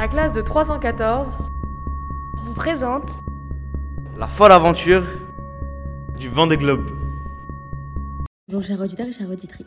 [0.00, 1.28] classe de 314
[2.44, 3.12] vous présente
[4.18, 5.04] la folle aventure
[6.18, 6.90] du vent des globes.
[8.48, 9.66] Bonjour chers auditeurs et chères auditrices.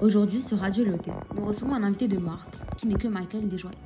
[0.00, 3.76] Aujourd'hui sur Radio Loté, nous recevons un invité de marque qui n'est que Michael Desjoyeux.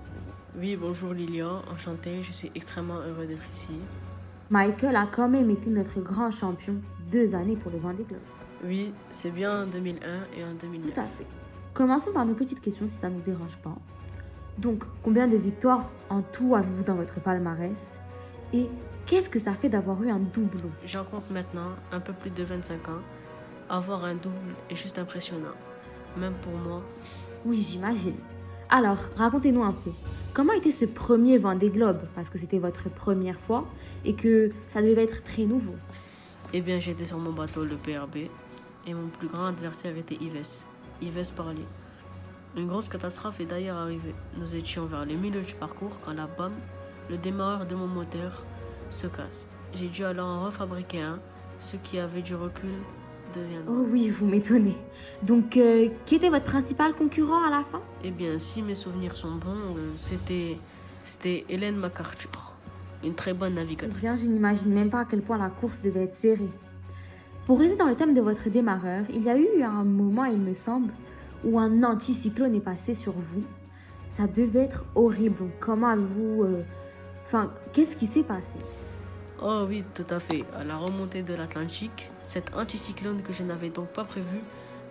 [0.57, 3.75] Oui, bonjour Lilia, enchanté, je suis extrêmement heureux d'être ici.
[4.51, 6.77] Michael a quand même été notre grand champion
[7.11, 8.21] deux années pour le Vendée Globe.
[8.65, 10.95] Oui, c'est bien en 2001 et en 2009.
[10.95, 11.27] Tout à fait.
[11.75, 13.77] Commençons par nos petites questions si ça ne nous dérange pas.
[14.59, 17.73] Donc, combien de victoires en tout avez-vous dans votre palmarès?
[18.53, 18.69] Et
[19.07, 20.71] qu'est-ce que ça fait d'avoir eu un doublon?
[20.85, 23.03] J'en compte maintenant un peu plus de 25 ans.
[23.69, 25.55] Avoir un double est juste impressionnant,
[26.17, 26.83] même pour moi.
[27.45, 28.17] Oui, j'imagine.
[28.69, 29.91] Alors, racontez-nous un peu.
[30.33, 32.01] Comment était ce premier Vendée Globe?
[32.15, 33.67] Parce que c'était votre première fois
[34.05, 35.75] et que ça devait être très nouveau.
[36.53, 38.29] Eh bien, j'étais sur mon bateau, le PRB,
[38.87, 40.65] et mon plus grand adversaire était Yves.
[41.03, 41.67] Yves Parlier.
[42.57, 44.15] Une grosse catastrophe est d'ailleurs arrivée.
[44.39, 46.53] Nous étions vers le milieu du parcours quand la bombe,
[47.11, 48.45] le démarreur de mon moteur,
[48.91, 49.49] se casse.
[49.75, 51.19] J'ai dû alors en refabriquer un.
[51.59, 52.71] Ce qui avait du recul
[53.35, 53.73] deviendra.
[53.73, 54.77] Oh oui, vous m'étonnez.
[55.23, 57.81] Donc, euh, qui était votre principal concurrent à la fin?
[58.05, 60.59] Eh bien, si mes souvenirs sont bons, euh, c'était
[61.03, 62.57] c'était Hélène MacArthur,
[63.05, 63.99] une très bonne navigatrice.
[63.99, 66.49] Eh bien, je n'imagine même pas à quel point la course devait être serrée.
[67.47, 70.41] Pour rester dans le thème de votre démarreur, il y a eu un moment, il
[70.41, 70.93] me semble,
[71.45, 73.43] où un anticyclone est passé sur vous.
[74.13, 75.45] Ça devait être horrible.
[75.61, 76.43] Comment avez-vous...
[76.45, 76.63] euh,
[77.27, 78.53] Enfin, qu'est-ce qui s'est passé?
[79.43, 80.45] Oh oui, tout à fait.
[80.57, 84.41] À la remontée de l'Atlantique, cet anticyclone que je n'avais donc pas prévu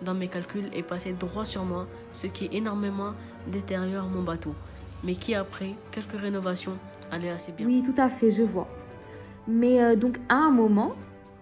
[0.02, 3.12] dans mes calculs est passé droit sur moi, ce qui énormément
[3.46, 4.54] détériore mon bateau,
[5.04, 6.76] mais qui après quelques rénovations
[7.10, 7.66] allait assez bien.
[7.66, 8.68] Oui, tout à fait, je vois.
[9.46, 10.92] Mais euh, donc, à un moment,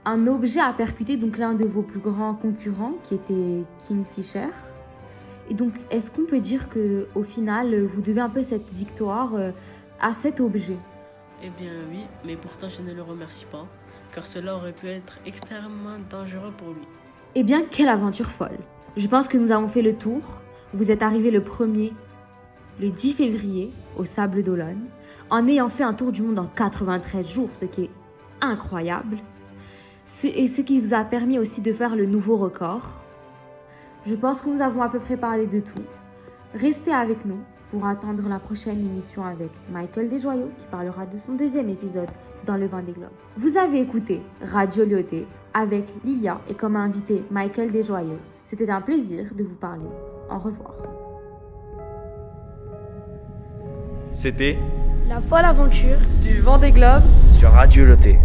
[0.05, 4.51] un objet a percuté donc l'un de vos plus grands concurrents, qui était Kingfisher.
[5.51, 9.35] Et donc, est-ce qu'on peut dire que au final, vous devez un peu cette victoire
[9.35, 9.51] euh,
[10.01, 10.77] à cet objet?
[11.43, 13.67] Eh bien oui, mais pourtant je ne le remercie pas,
[14.15, 16.87] car cela aurait pu être extrêmement dangereux pour lui.
[17.35, 18.59] Eh bien, quelle aventure folle
[18.97, 20.21] Je pense que nous avons fait le tour.
[20.75, 21.93] Vous êtes arrivé le 1er,
[22.81, 24.85] le 10 février, au Sable d'Olonne,
[25.31, 27.91] en ayant fait un tour du monde en 93 jours, ce qui est
[28.41, 29.19] incroyable.
[30.25, 33.02] Et ce qui vous a permis aussi de faire le nouveau record.
[34.05, 35.83] Je pense que nous avons à peu près parlé de tout.
[36.55, 37.39] Restez avec nous
[37.71, 42.11] pour attendre la prochaine émission avec Michael Desjoyaux qui parlera de son deuxième épisode
[42.45, 43.13] dans le Vendée Globe.
[43.37, 48.19] Vous avez écouté Radio Lyoté avec Lilia et comme invité Michael Desjoyaux.
[48.47, 49.89] C'était un plaisir de vous parler.
[50.29, 50.75] Au revoir.
[54.13, 54.59] C'était
[55.09, 57.03] la folle aventure du Vendée Globe
[57.39, 58.19] sur Radio Loté.